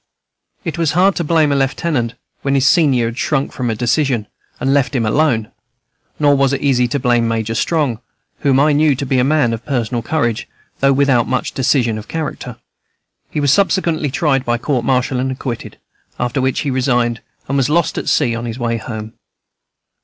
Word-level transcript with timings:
It 0.63 0.79
was 0.79 0.93
hard 0.93 1.15
to 1.17 1.23
blame 1.23 1.51
a 1.51 1.55
lieutenant 1.55 2.15
when 2.41 2.55
his 2.55 2.65
senior 2.65 3.05
had 3.05 3.19
shrunk 3.19 3.51
from 3.51 3.69
a 3.69 3.75
decision, 3.75 4.25
and 4.59 4.73
left 4.73 4.95
him 4.95 5.05
alone; 5.05 5.51
nor 6.17 6.33
was 6.33 6.53
it 6.53 6.61
easy 6.61 6.87
to 6.87 6.99
blame 6.99 7.27
Major 7.27 7.53
Strong, 7.53 7.99
whom 8.39 8.59
I 8.59 8.71
knew 8.73 8.95
to 8.95 9.05
be 9.05 9.19
a 9.19 9.23
man 9.23 9.53
of 9.53 9.63
personal 9.63 10.01
courage 10.01 10.47
though 10.79 10.91
without 10.91 11.27
much 11.27 11.51
decision 11.51 11.99
of 11.99 12.07
character. 12.07 12.57
He 13.29 13.39
was 13.39 13.53
subsequently 13.53 14.09
tried 14.09 14.43
by 14.43 14.57
court 14.57 14.83
martial 14.85 15.19
and 15.19 15.31
acquitted, 15.31 15.77
after 16.19 16.41
which 16.41 16.61
he 16.61 16.71
resigned, 16.71 17.21
and 17.47 17.55
was 17.55 17.69
lost 17.69 17.95
at 17.99 18.09
sea 18.09 18.33
on 18.33 18.45
his 18.45 18.57
way 18.57 18.77
home. 18.77 19.13